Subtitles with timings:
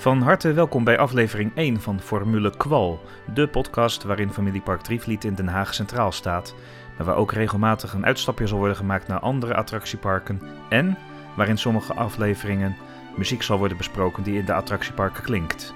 [0.00, 3.00] Van harte welkom bij aflevering 1 van Formule Kwal,
[3.34, 6.54] de podcast waarin Familiepark Drievliet in Den Haag centraal staat,
[6.96, 10.98] maar waar ook regelmatig een uitstapje zal worden gemaakt naar andere attractieparken en
[11.36, 12.76] waarin sommige afleveringen
[13.16, 15.74] muziek zal worden besproken die in de attractieparken klinkt.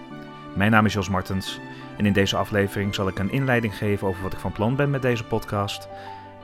[0.55, 1.61] Mijn naam is Jos Martens
[1.97, 4.91] en in deze aflevering zal ik een inleiding geven over wat ik van plan ben
[4.91, 5.89] met deze podcast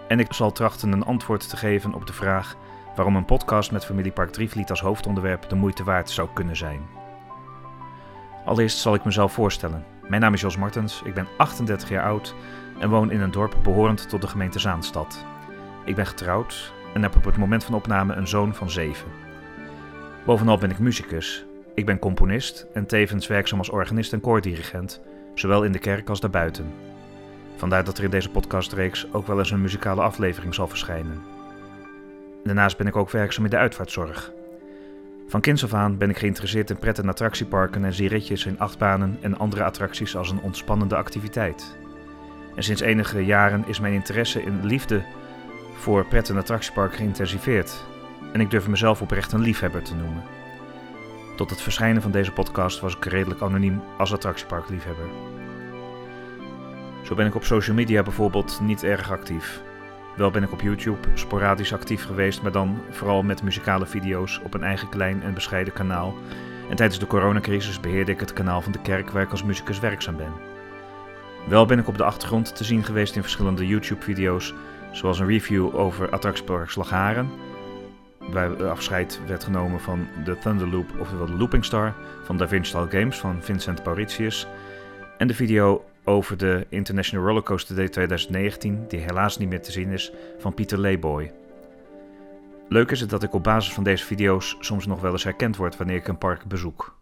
[0.09, 2.57] en ik zal trachten een antwoord te geven op de vraag
[2.95, 7.00] waarom een podcast met Familiepark Drievliet als hoofdonderwerp de moeite waard zou kunnen zijn.
[8.45, 9.85] Allereerst zal ik mezelf voorstellen.
[10.09, 12.35] Mijn naam is Jos Martens, ik ben 38 jaar oud
[12.79, 15.25] en woon in een dorp behorend tot de gemeente Zaanstad.
[15.85, 19.07] Ik ben getrouwd en heb op het moment van opname een zoon van 7.
[20.25, 21.45] Bovenal ben ik muzikus.
[21.75, 25.01] Ik ben componist en tevens werkzaam als organist en koordirigent,
[25.35, 26.73] zowel in de kerk als daarbuiten.
[27.57, 31.23] Vandaar dat er in deze podcastreeks ook wel eens een muzikale aflevering zal verschijnen.
[32.45, 34.33] Daarnaast ben ik ook werkzaam in de uitvaartzorg.
[35.31, 38.59] Van kinds af aan ben ik geïnteresseerd in pret- en attractieparken en zie ritjes in
[38.59, 41.77] achtbanen en andere attracties als een ontspannende activiteit.
[42.55, 45.03] En sinds enige jaren is mijn interesse in liefde
[45.75, 47.85] voor pret- en attractieparken geïntensiveerd.
[48.33, 50.23] En ik durf mezelf oprecht een liefhebber te noemen.
[51.37, 55.09] Tot het verschijnen van deze podcast was ik redelijk anoniem als attractieparkliefhebber.
[57.03, 59.61] Zo ben ik op social media bijvoorbeeld niet erg actief.
[60.17, 64.55] Wel ben ik op YouTube sporadisch actief geweest, maar dan vooral met muzikale video's op
[64.55, 66.15] een eigen klein en bescheiden kanaal.
[66.71, 69.79] En tijdens de coronacrisis beheerde ik het kanaal van de kerk waar ik als muzikus
[69.79, 70.33] werkzaam ben.
[71.49, 74.55] Wel ben ik op de achtergrond te zien geweest in verschillende YouTube-video's,
[74.93, 77.31] zoals een review over attractiepark Slagharen,
[78.31, 81.95] waar afscheid werd genomen van de Thunderloop, oftewel de Looping Star,
[82.25, 84.47] van Da Vinci Games van Vincent Mauritius,
[85.19, 89.91] en de video over de International Rollercoaster Day 2019, die helaas niet meer te zien
[89.91, 91.33] is, van Pieter Leeboy.
[92.69, 95.57] Leuk is het dat ik op basis van deze video's soms nog wel eens herkend
[95.57, 96.99] word wanneer ik een park bezoek.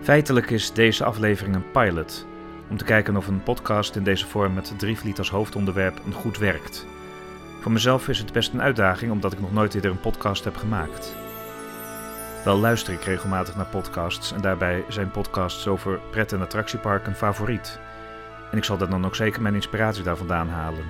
[0.00, 2.26] Feitelijk is deze aflevering een pilot,
[2.70, 6.38] om te kijken of een podcast in deze vorm met Drievliet als hoofdonderwerp een goed
[6.38, 6.86] werkt.
[7.62, 10.56] Voor mezelf is het best een uitdaging omdat ik nog nooit eerder een podcast heb
[10.56, 11.16] gemaakt.
[12.44, 17.80] Wel luister ik regelmatig naar podcasts en daarbij zijn podcasts over pret- en attractieparken favoriet.
[18.50, 20.84] En ik zal daar dan ook zeker mijn inspiratie daar vandaan halen.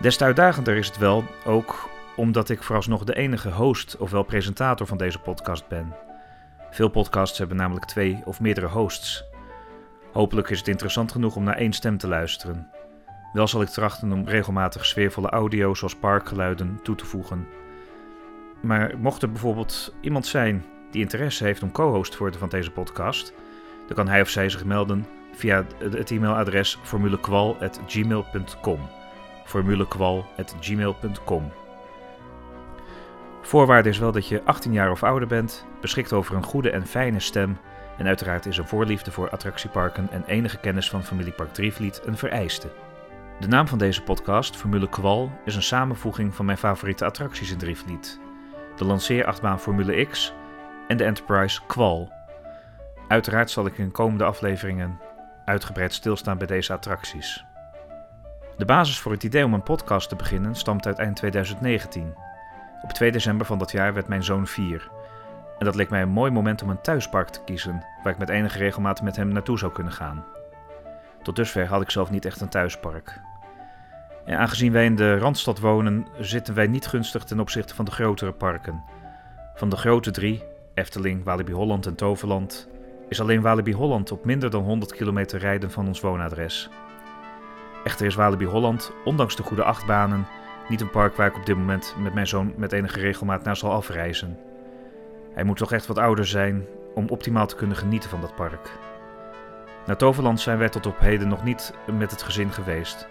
[0.00, 4.86] Des te uitdagender is het wel ook omdat ik vooralsnog de enige host ofwel presentator
[4.86, 5.94] van deze podcast ben.
[6.70, 9.24] Veel podcasts hebben namelijk twee of meerdere hosts.
[10.12, 12.70] Hopelijk is het interessant genoeg om naar één stem te luisteren.
[13.32, 17.46] Wel zal ik trachten om regelmatig sfeervolle audio zoals parkgeluiden toe te voegen.
[18.60, 22.70] Maar mocht er bijvoorbeeld iemand zijn die interesse heeft om co-host te worden van deze
[22.70, 23.34] podcast,
[23.86, 28.80] dan kan hij of zij zich melden via het e-mailadres formulekwal.gmail.com.
[29.44, 31.52] formulekwal.gmail.com.
[33.42, 36.86] Voorwaarde is wel dat je 18 jaar of ouder bent, beschikt over een goede en
[36.86, 37.58] fijne stem
[37.98, 42.68] en uiteraard is een voorliefde voor attractieparken en enige kennis van familiepark Drievliet een vereiste.
[43.40, 47.58] De naam van deze podcast, Formule Kwal, is een samenvoeging van mijn favoriete attracties in
[47.58, 48.20] Drievliet.
[48.76, 50.32] De lanceerachtbaan Formule X
[50.88, 52.12] en de Enterprise Kwal.
[53.08, 55.00] Uiteraard zal ik in komende afleveringen
[55.44, 57.44] uitgebreid stilstaan bij deze attracties.
[58.56, 62.14] De basis voor het idee om een podcast te beginnen stamt uit eind 2019.
[62.82, 64.90] Op 2 december van dat jaar werd mijn zoon 4.
[65.58, 68.28] En dat leek mij een mooi moment om een thuispark te kiezen, waar ik met
[68.28, 70.24] enige regelmaat met hem naartoe zou kunnen gaan.
[71.22, 73.20] Tot dusver had ik zelf niet echt een thuispark.
[74.26, 77.90] En aangezien wij in de Randstad wonen, zitten wij niet gunstig ten opzichte van de
[77.90, 78.82] grotere parken.
[79.54, 80.42] Van de grote drie,
[80.74, 82.68] Efteling, Walibi Holland en Toverland,
[83.08, 86.68] is alleen Walibi Holland op minder dan 100 kilometer rijden van ons woonadres.
[87.84, 90.26] Echter is Walibi Holland, ondanks de goede achtbanen,
[90.68, 93.56] niet een park waar ik op dit moment met mijn zoon met enige regelmaat naar
[93.56, 94.38] zal afreizen.
[95.34, 96.64] Hij moet toch echt wat ouder zijn
[96.94, 98.78] om optimaal te kunnen genieten van dat park.
[99.86, 103.08] Naar Toverland zijn wij tot op heden nog niet met het gezin geweest.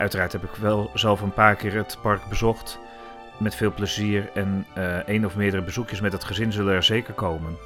[0.00, 2.78] Uiteraard heb ik wel zelf een paar keer het park bezocht.
[3.38, 7.14] Met veel plezier en uh, één of meerdere bezoekjes met het gezin zullen er zeker
[7.14, 7.56] komen.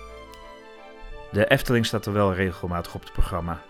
[1.32, 3.62] De Efteling staat er wel regelmatig op het programma.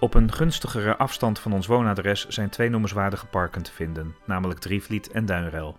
[0.00, 5.10] Op een gunstigere afstand van ons woonadres zijn twee noemenswaardige parken te vinden, namelijk Drievliet
[5.10, 5.78] en Duinrel.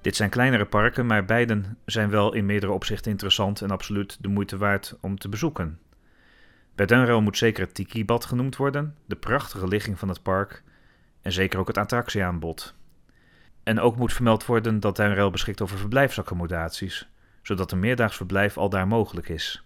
[0.00, 4.28] Dit zijn kleinere parken, maar beiden zijn wel in meerdere opzichten interessant en absoluut de
[4.28, 5.78] moeite waard om te bezoeken.
[6.74, 10.62] Duinrel moet zeker het Tiki-bad genoemd worden, de prachtige ligging van het park
[11.22, 12.74] en zeker ook het attractieaanbod.
[13.62, 17.08] En ook moet vermeld worden dat Duinrel beschikt over verblijfsaccommodaties,
[17.42, 19.64] zodat een meerdaags verblijf al daar mogelijk is.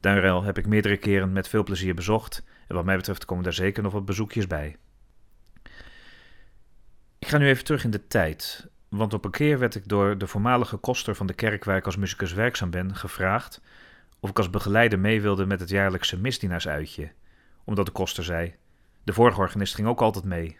[0.00, 3.52] Duinruil heb ik meerdere keren met veel plezier bezocht en wat mij betreft komen daar
[3.52, 4.76] zeker nog wat bezoekjes bij.
[7.18, 10.18] Ik ga nu even terug in de tijd, want op een keer werd ik door
[10.18, 13.60] de voormalige koster van de kerk waar ik als muzikus werkzaam ben gevraagd
[14.20, 17.12] of ik als begeleider mee wilde met het jaarlijkse misdienaarsuitje,
[17.64, 18.54] omdat de koster zei:
[19.04, 20.58] De vorige organist ging ook altijd mee.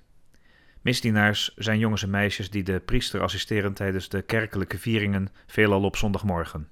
[0.80, 5.96] Misdienaars zijn jongens en meisjes die de priester assisteren tijdens de kerkelijke vieringen, veelal op
[5.96, 6.68] zondagmorgen.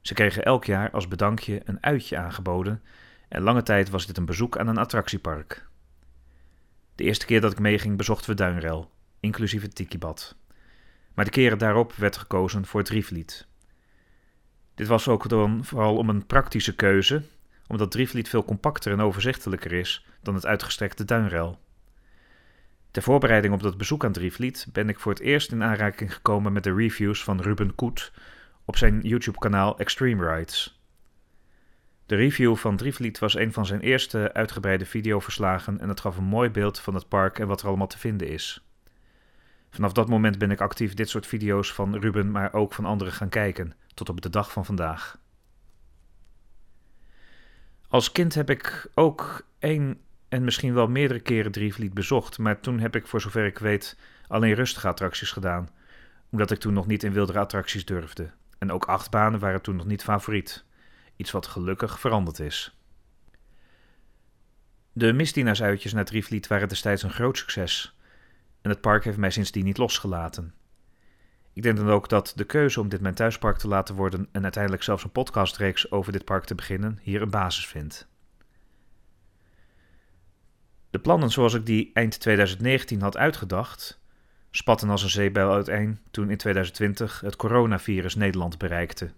[0.00, 2.82] Ze kregen elk jaar als bedankje een uitje aangeboden
[3.28, 5.66] en lange tijd was dit een bezoek aan een attractiepark.
[6.94, 8.90] De eerste keer dat ik meeging bezochten we Duinrel,
[9.20, 10.36] inclusief het tikibad.
[11.14, 13.46] Maar de keren daarop werd gekozen voor het Drievliet.
[14.76, 17.22] Dit was ook dan vooral om een praktische keuze,
[17.66, 21.58] omdat Drievliet veel compacter en overzichtelijker is dan het uitgestrekte Duinrel.
[22.90, 26.52] Ter voorbereiding op dat bezoek aan Drievliet ben ik voor het eerst in aanraking gekomen
[26.52, 28.12] met de reviews van Ruben Koet
[28.64, 30.80] op zijn YouTube-kanaal Extreme Rides.
[32.06, 36.24] De review van Drievliet was een van zijn eerste uitgebreide videoverslagen en het gaf een
[36.24, 38.65] mooi beeld van het park en wat er allemaal te vinden is.
[39.76, 43.12] Vanaf dat moment ben ik actief dit soort video's van Ruben, maar ook van anderen
[43.12, 45.18] gaan kijken, tot op de dag van vandaag.
[47.88, 52.78] Als kind heb ik ook één en misschien wel meerdere keren Drievliet bezocht, maar toen
[52.78, 55.68] heb ik voor zover ik weet alleen rustige attracties gedaan,
[56.30, 58.30] omdat ik toen nog niet in wildere attracties durfde.
[58.58, 60.64] En ook achtbanen waren toen nog niet favoriet,
[61.16, 62.78] iets wat gelukkig veranderd is.
[64.92, 67.95] De misdienaarsuitjes naar Drievliet waren destijds een groot succes
[68.66, 70.54] en het park heeft mij sindsdien niet losgelaten.
[71.52, 74.42] Ik denk dan ook dat de keuze om dit mijn thuispark te laten worden en
[74.42, 78.08] uiteindelijk zelfs een podcastreeks over dit park te beginnen hier een basis vindt.
[80.90, 84.00] De plannen zoals ik die eind 2019 had uitgedacht,
[84.50, 89.10] spatten als een zeebijl uiteen toen in 2020 het coronavirus Nederland bereikte.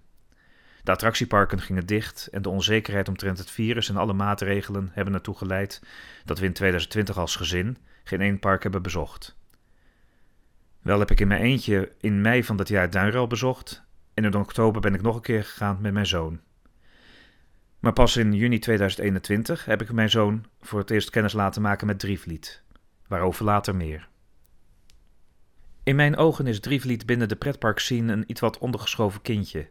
[0.82, 5.36] De attractieparken gingen dicht en de onzekerheid omtrent het virus en alle maatregelen hebben ertoe
[5.36, 5.82] geleid
[6.24, 9.37] dat we in 2020 als gezin geen één park hebben bezocht.
[10.82, 13.84] Wel heb ik in mijn eentje in mei van dat jaar Duinruil bezocht
[14.14, 16.40] en in oktober ben ik nog een keer gegaan met mijn zoon.
[17.78, 21.86] Maar pas in juni 2021 heb ik mijn zoon voor het eerst kennis laten maken
[21.86, 22.62] met Drievliet.
[23.06, 24.08] Waarover later meer.
[25.82, 29.68] In mijn ogen is Drievliet binnen de pretparkscene een iets wat ondergeschoven kindje.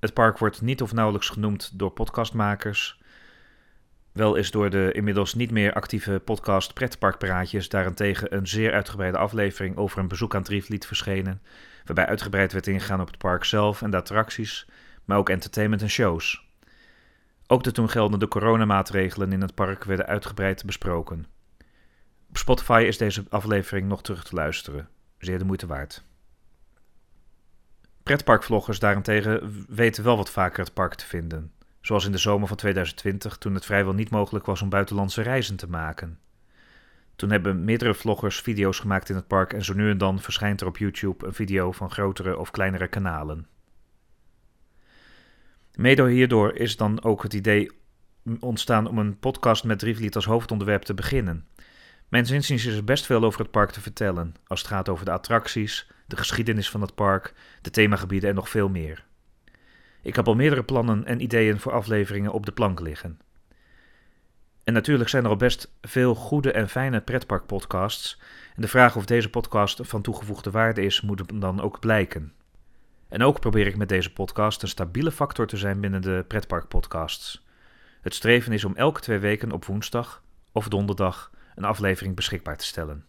[0.00, 2.97] Het park wordt niet of nauwelijks genoemd door podcastmakers.
[4.18, 9.76] Wel is door de inmiddels niet meer actieve podcast Pretparkpraatjes daarentegen een zeer uitgebreide aflevering
[9.76, 11.42] over een bezoek aan Drievliet verschenen,
[11.84, 14.66] waarbij uitgebreid werd ingegaan op het park zelf en de attracties,
[15.04, 16.48] maar ook entertainment en shows.
[17.46, 21.26] Ook de toen geldende coronamaatregelen in het park werden uitgebreid besproken.
[22.28, 24.88] Op Spotify is deze aflevering nog terug te luisteren.
[25.18, 26.04] Zeer de moeite waard.
[28.02, 31.52] Pretparkvloggers daarentegen weten wel wat vaker het park te vinden.
[31.88, 35.56] Zoals in de zomer van 2020, toen het vrijwel niet mogelijk was om buitenlandse reizen
[35.56, 36.18] te maken.
[37.16, 40.60] Toen hebben meerdere vloggers video's gemaakt in het park en zo nu en dan verschijnt
[40.60, 43.46] er op YouTube een video van grotere of kleinere kanalen.
[45.74, 47.70] Mede hierdoor is dan ook het idee
[48.40, 51.46] ontstaan om een podcast met Drievliet als hoofdonderwerp te beginnen.
[52.08, 55.04] Mijn inziens is er best veel over het park te vertellen, als het gaat over
[55.04, 59.06] de attracties, de geschiedenis van het park, de themagebieden en nog veel meer.
[60.02, 63.20] Ik heb al meerdere plannen en ideeën voor afleveringen op de plank liggen.
[64.64, 68.20] En natuurlijk zijn er al best veel goede en fijne pretparkpodcasts.
[68.56, 72.32] En de vraag of deze podcast van toegevoegde waarde is, moet dan ook blijken.
[73.08, 77.46] En ook probeer ik met deze podcast een stabiele factor te zijn binnen de pretparkpodcasts.
[78.00, 82.66] Het streven is om elke twee weken op woensdag of donderdag een aflevering beschikbaar te
[82.66, 83.04] stellen.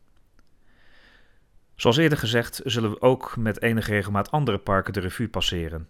[1.75, 5.87] Zoals eerder gezegd zullen we ook met enige regelmaat andere parken de revue passeren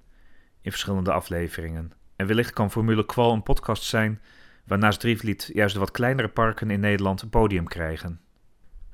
[0.61, 1.91] in verschillende afleveringen.
[2.15, 4.21] En wellicht kan Formule Qual een podcast zijn
[4.65, 8.19] waarnaast Drievliet juist de wat kleinere parken in Nederland een podium krijgen.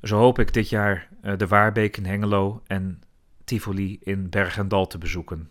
[0.01, 3.01] Zo hoop ik dit jaar eh, de Waarbeek in Hengelo en
[3.43, 5.49] Tivoli in Berg en Dal te bezoeken.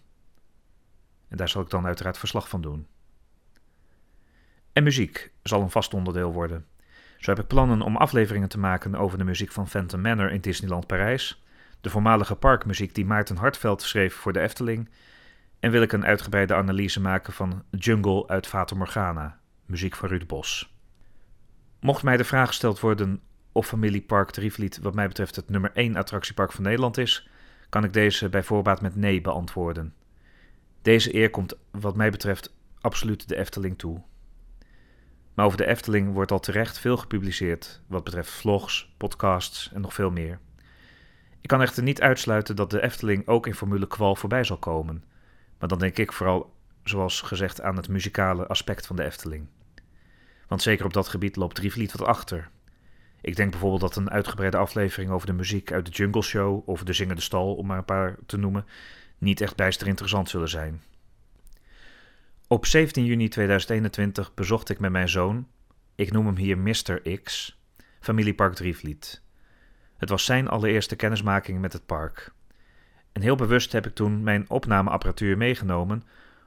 [1.28, 2.86] En daar zal ik dan uiteraard verslag van doen.
[4.72, 6.66] En muziek zal een vast onderdeel worden.
[7.18, 10.40] Zo heb ik plannen om afleveringen te maken over de muziek van Phantom Manor in
[10.40, 11.44] Disneyland Parijs,
[11.80, 14.88] de voormalige parkmuziek die Maarten Hartveld schreef voor de Efteling,
[15.64, 20.26] en wil ik een uitgebreide analyse maken van Jungle uit Fata Morgana, muziek van Ruud
[20.26, 20.74] Bos.
[21.80, 23.20] Mocht mij de vraag gesteld worden
[23.52, 27.28] of Familiepark Drievliet wat mij betreft het nummer 1 attractiepark van Nederland is,
[27.68, 29.94] kan ik deze bij voorbaat met nee beantwoorden.
[30.82, 34.02] Deze eer komt wat mij betreft absoluut de Efteling toe.
[35.34, 39.94] Maar over de Efteling wordt al terecht veel gepubliceerd, wat betreft vlogs, podcasts en nog
[39.94, 40.38] veel meer.
[41.40, 45.12] Ik kan echter niet uitsluiten dat de Efteling ook in Formule Kwal voorbij zal komen.
[45.64, 49.46] Maar dan denk ik vooral zoals gezegd, aan het muzikale aspect van de Efteling.
[50.48, 52.50] Want zeker op dat gebied loopt Drievliet wat achter.
[53.20, 56.82] Ik denk bijvoorbeeld dat een uitgebreide aflevering over de muziek uit de Jungle Show of
[56.82, 58.66] de Zingende Stal, om maar een paar te noemen,
[59.18, 60.82] niet echt bijster interessant zullen zijn.
[62.48, 65.48] Op 17 juni 2021 bezocht ik met mijn zoon,
[65.94, 67.20] ik noem hem hier Mr.
[67.22, 67.58] X,
[68.00, 69.22] familiepark Drievliet.
[69.96, 72.32] Het was zijn allereerste kennismaking met het park.
[73.14, 76.02] En heel bewust heb ik toen mijn opnameapparatuur meegenomen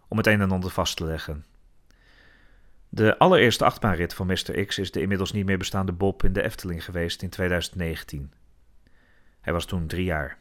[0.08, 1.46] om het een en ander vast te leggen.
[2.90, 4.66] De allereerste achtbaanrit van Mr.
[4.66, 8.34] X is de inmiddels niet meer bestaande Bob in de Efteling geweest in 2019.
[9.42, 10.38] Hij was toen drie jaar.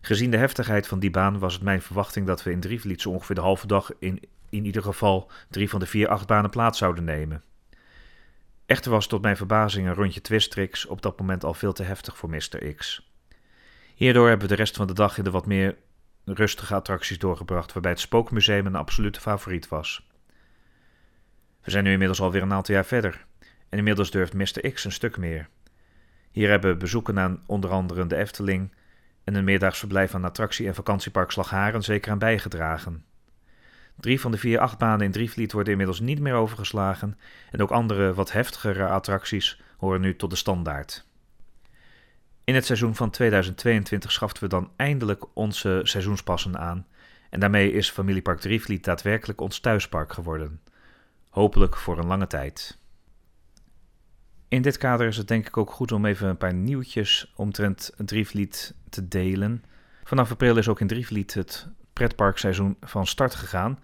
[0.00, 3.34] Gezien de heftigheid van die baan was het mijn verwachting dat we in Drievliet ongeveer
[3.34, 7.42] de halve dag in, in ieder geval drie van de vier achtbanen plaats zouden nemen.
[8.66, 12.16] Echter was tot mijn verbazing een rondje Twistrix op dat moment al veel te heftig
[12.16, 12.74] voor Mr.
[12.74, 13.12] X.
[13.94, 15.76] Hierdoor hebben we de rest van de dag in de wat meer
[16.24, 20.08] rustige attracties doorgebracht, waarbij het Spookmuseum een absolute favoriet was.
[21.62, 23.24] We zijn nu inmiddels alweer een aantal jaar verder
[23.68, 24.70] en inmiddels durft Mr.
[24.72, 25.48] X een stuk meer.
[26.30, 28.74] Hier hebben bezoeken aan onder andere de Efteling
[29.24, 33.04] en een meerdaags verblijf aan attractie- en vakantiepark Slagharen zeker aan bijgedragen.
[33.96, 37.18] Drie van de vier achtbanen in Drievliet worden inmiddels niet meer overgeslagen
[37.50, 41.06] en ook andere wat heftigere attracties horen nu tot de standaard.
[42.44, 46.86] In het seizoen van 2022 schaften we dan eindelijk onze seizoenspassen aan
[47.30, 50.60] en daarmee is Familiepark Drievliet daadwerkelijk ons thuispark geworden.
[51.30, 52.78] Hopelijk voor een lange tijd.
[54.48, 57.92] In dit kader is het denk ik ook goed om even een paar nieuwtjes omtrent
[57.96, 59.64] Drievliet te delen.
[60.04, 63.78] Vanaf april is ook in Drievliet het pretparkseizoen van start gegaan.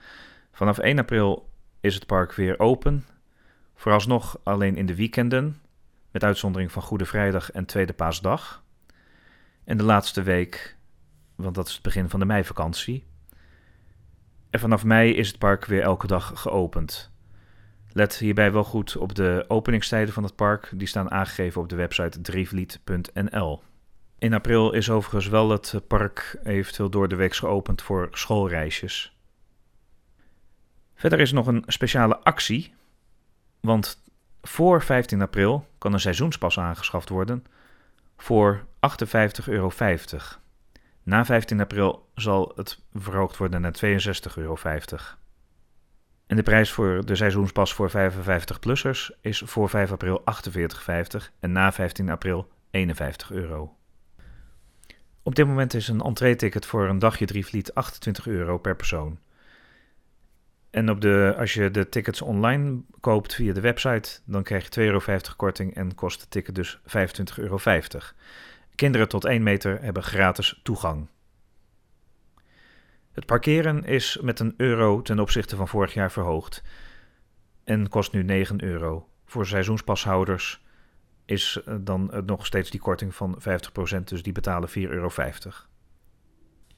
[0.52, 1.50] Vanaf 1 april
[1.80, 3.04] is het park weer open.
[3.74, 5.60] Vooralsnog alleen in de weekenden,
[6.10, 8.62] met uitzondering van Goede Vrijdag en Tweede Paasdag.
[9.64, 10.76] En de laatste week,
[11.34, 13.06] want dat is het begin van de meivakantie.
[14.50, 17.10] En vanaf mei is het park weer elke dag geopend.
[17.92, 20.70] Let hierbij wel goed op de openingstijden van het park.
[20.74, 23.62] Die staan aangegeven op de website drievliet.nl.
[24.18, 29.16] In april is overigens wel het park eventueel door de week geopend voor schoolreisjes.
[30.94, 32.74] Verder is nog een speciale actie.
[33.60, 34.02] Want
[34.42, 37.44] voor 15 april kan een seizoenspas aangeschaft worden
[38.16, 39.70] voor 58,50 euro.
[41.02, 44.56] Na 15 april zal het verhoogd worden naar 62,50 euro.
[46.26, 50.56] En de prijs voor de seizoenspas voor 55-plussers is voor 5 april 48,50
[51.40, 53.76] en na 15 april 51 euro.
[55.22, 59.18] Op dit moment is een entree-ticket voor een dagje Drievliet 28 euro per persoon.
[60.70, 64.80] En op de, als je de tickets online koopt via de website, dan krijg je
[64.80, 66.84] 2,50 euro korting en kost het ticket dus 25,50
[67.36, 67.58] euro.
[68.74, 71.08] Kinderen tot 1 meter hebben gratis toegang.
[73.12, 76.62] Het parkeren is met een euro ten opzichte van vorig jaar verhoogd
[77.64, 79.08] en kost nu 9 euro.
[79.24, 80.64] Voor seizoenspashouders
[81.24, 85.10] is eh, dan nog steeds die korting van 50%, dus die betalen 4,50 euro.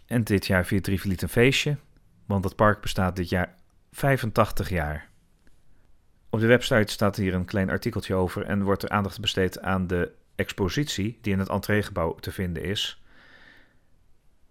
[0.06, 1.76] En dit jaar viert Drievliet een feestje,
[2.26, 3.54] want het park bestaat dit jaar
[3.92, 5.08] 85 jaar.
[6.30, 9.86] Op de website staat hier een klein artikeltje over en wordt er aandacht besteed aan
[9.86, 13.02] de expositie die in het entreegebouw te vinden is.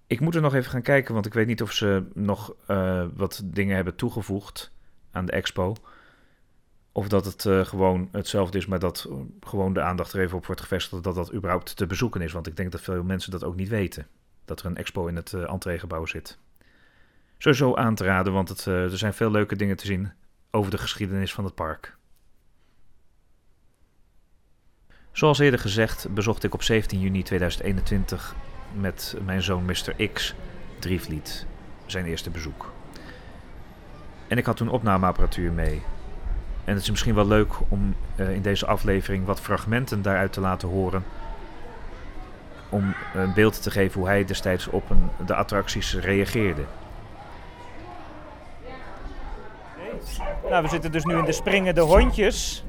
[0.08, 3.06] Ik moet er nog even gaan kijken, want ik weet niet of ze nog uh,
[3.14, 4.72] wat dingen hebben toegevoegd
[5.12, 5.76] aan de expo.
[6.92, 10.46] Of dat het uh, gewoon hetzelfde is, maar dat gewoon de aandacht er even op
[10.46, 12.32] wordt gevestigd dat dat überhaupt te bezoeken is.
[12.32, 14.08] Want ik denk dat veel mensen dat ook niet weten.
[14.46, 16.38] Dat er een expo in het uh, entreegebouw zit.
[17.42, 20.12] Sowieso aan te raden, want het, uh, er zijn veel leuke dingen te zien
[20.52, 21.96] over de geschiedenis van het park.
[25.12, 28.36] Zoals eerder gezegd bezocht ik op 17 juni 2021
[28.74, 30.10] met mijn zoon Mr.
[30.14, 30.36] X
[30.80, 31.46] Drievliet,
[31.86, 32.72] zijn eerste bezoek.
[34.28, 35.82] En ik had toen opnameapparatuur mee.
[36.64, 40.42] En het is misschien wel leuk om uh, in deze aflevering wat fragmenten daaruit te
[40.42, 41.04] laten horen.
[42.70, 46.66] Om een beeld te geven hoe hij destijds op een, de attracties reageerde.
[50.50, 52.64] Nou, we zitten dus nu in de springende hondjes.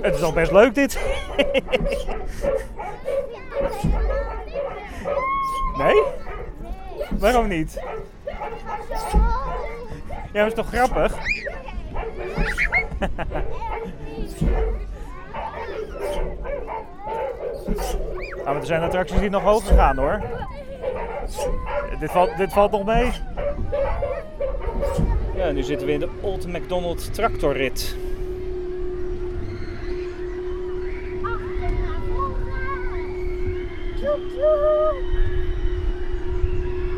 [0.00, 0.98] Het is al best leuk dit.
[5.78, 6.02] Nee?
[7.18, 7.80] Waarom niet?
[10.32, 11.14] Ja, dat is toch grappig?
[18.38, 20.20] Ah, maar er zijn attracties die nog hoger gaan hoor.
[22.00, 23.12] Dit valt, dit valt nog mee.
[25.42, 27.96] Ja, nu zitten we in de Old McDonald tractorrit.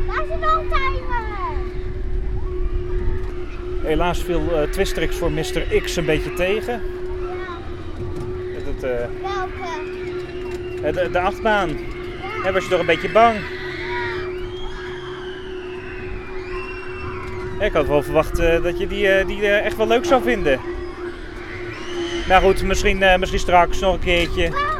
[0.07, 1.23] Waar is een oldtimer?
[3.83, 5.81] Helaas viel uh, Twistrix voor Mr.
[5.83, 6.73] X een beetje tegen.
[6.73, 6.81] Ja.
[8.53, 8.91] Het, uh,
[10.81, 11.01] Welke?
[11.01, 11.69] de, de achtbaan.
[12.43, 13.37] Hij was je toch een beetje bang?
[17.59, 20.59] Ik had wel verwacht uh, dat je die, uh, die echt wel leuk zou vinden.
[22.27, 24.43] Maar goed, misschien, misschien straks nog een keertje.
[24.43, 24.75] Er.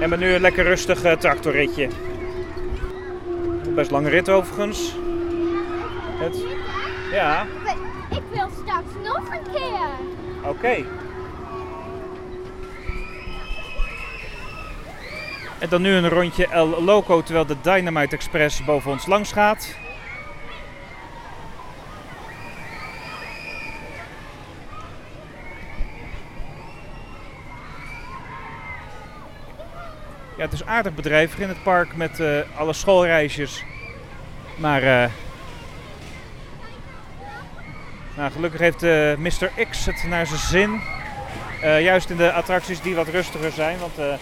[0.00, 1.88] En maar nu een lekker rustig tractorritje.
[3.74, 4.94] Best lange rit overigens.
[6.18, 6.36] Het,
[7.12, 7.46] ja,
[8.10, 9.88] Ik wil straks nog een keer.
[10.38, 10.48] oké.
[10.48, 10.84] Okay.
[15.58, 19.76] En dan nu een rondje El Loco terwijl de Dynamite Express boven ons langs gaat.
[30.36, 33.64] Ja, het is aardig bedrijvig in het park met uh, alle schoolreisjes.
[34.56, 35.04] Maar uh,
[38.16, 39.66] nou, gelukkig heeft uh, Mr.
[39.70, 40.80] X het naar zijn zin.
[41.60, 43.78] juist in de attracties die wat rustiger zijn.
[43.78, 44.18] Want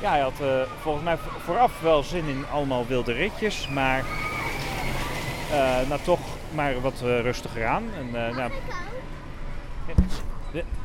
[0.00, 0.40] ja, hij had
[0.80, 3.68] volgens mij vooraf wel zin in allemaal wilde ritjes.
[3.68, 4.04] Maar
[5.88, 6.20] nou toch
[6.50, 7.84] maar wat rustiger aan.
[7.98, 8.52] En, nou,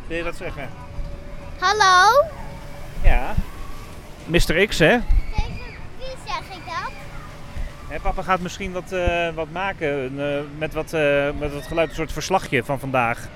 [0.08, 0.70] wil je dat zeggen?
[1.60, 2.24] Hallo?
[3.04, 3.34] Ja.
[4.26, 4.68] Mr.
[4.68, 5.00] X, hè?
[5.36, 5.54] Tegen
[5.98, 6.92] wie zeg ik dat?
[7.88, 8.96] Hè, papa gaat misschien wat,
[9.36, 10.16] wat maken
[10.58, 10.92] met, wat,
[11.40, 13.28] met wat geluid, een soort verslagje van vandaag.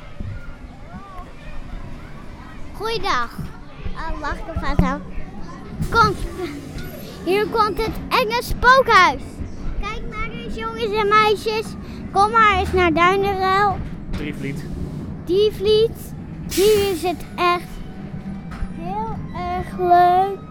[2.74, 3.30] Goeiedag.
[3.96, 5.23] Oh, wacht even zo.
[5.90, 6.16] Kom,
[7.24, 9.22] hier komt het enge spookhuis.
[9.82, 11.66] Kijk maar eens jongens en meisjes.
[12.12, 13.78] Kom maar eens naar Duineruil.
[14.10, 14.64] Drievliet.
[15.26, 16.14] Dievliet.
[16.50, 17.68] Hier is het echt
[18.80, 20.42] heel erg leuk.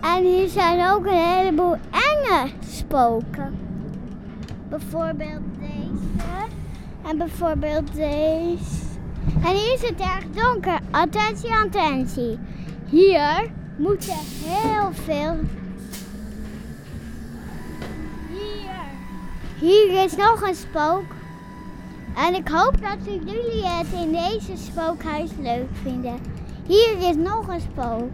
[0.00, 3.58] En hier zijn ook een heleboel enge spoken.
[4.68, 5.57] Bijvoorbeeld.
[7.08, 8.86] En bijvoorbeeld deze.
[9.42, 10.78] En hier is het erg donker.
[10.90, 12.38] Attentie, attentie.
[12.86, 15.36] Hier moeten heel veel.
[18.28, 18.70] Hier.
[19.58, 21.04] Hier is nog een spook.
[22.16, 26.18] En ik hoop dat jullie het in deze spookhuis leuk vinden.
[26.66, 28.10] Hier is nog een spook.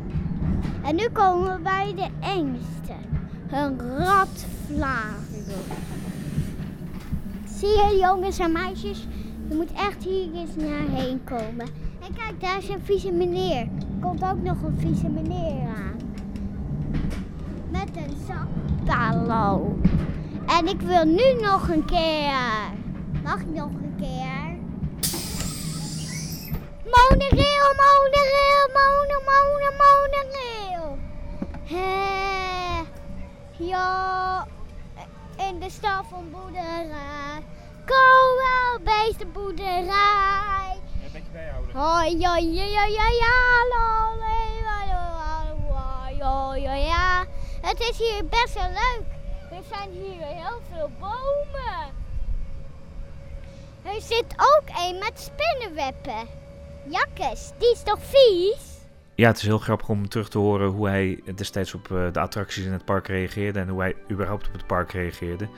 [0.82, 2.94] En nu komen we bij de engste.
[3.50, 5.22] Een ratvlager.
[7.64, 9.06] Zie je jongens en meisjes?
[9.48, 11.66] Je moet echt hier eens naar heen komen.
[12.06, 13.60] En kijk, daar is een vieze meneer.
[13.60, 15.98] Er komt ook nog een vieze meneer aan.
[17.70, 19.78] Met een zakpalo.
[20.46, 22.72] En ik wil nu nog een keer.
[23.22, 24.56] Mag ik nog een keer?
[26.84, 30.98] Monorail, monorail, mono, mono, monorail.
[31.64, 32.82] Hé,
[33.64, 34.46] ja,
[35.36, 37.52] in de stad van boerderij.
[37.86, 39.86] Kom wel, beestenboerderij.
[39.86, 41.76] Ja, een beetje bijhouden.
[41.76, 43.44] Hoi, ja, ja, ja, ja, ja,
[46.18, 47.24] ja, ja, ja.
[47.60, 49.06] Het is hier best wel leuk.
[49.50, 51.92] Er zijn hier heel veel bomen.
[53.82, 56.28] Er zit ook een met spinnenwebben.
[56.88, 58.72] Jakkes, die is toch vies?
[59.14, 62.20] Ja, het is heel grappig om terug te horen hoe hij destijds op uh, de
[62.20, 65.48] attracties in het park reageerde en hoe hij überhaupt op het park reageerde.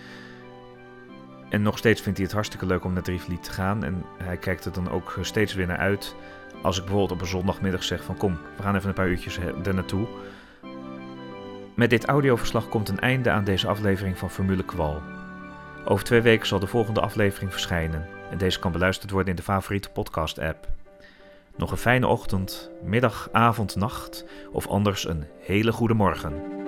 [1.48, 4.36] En nog steeds vindt hij het hartstikke leuk om naar Drievliet te gaan en hij
[4.36, 6.14] kijkt er dan ook steeds weer naar uit.
[6.62, 9.38] Als ik bijvoorbeeld op een zondagmiddag zeg van kom, we gaan even een paar uurtjes
[9.38, 10.06] er naartoe.
[11.74, 15.02] Met dit audioverslag komt een einde aan deze aflevering van Formule Kwal.
[15.84, 19.42] Over twee weken zal de volgende aflevering verschijnen en deze kan beluisterd worden in de
[19.42, 20.68] favoriete podcast-app.
[21.56, 26.65] Nog een fijne ochtend, middag, avond, nacht of anders een hele goede morgen.